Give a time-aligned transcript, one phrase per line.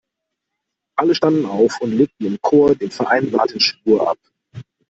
[0.97, 4.17] Alle standen auf und legten im Chor den vereinbarten Schwur ab.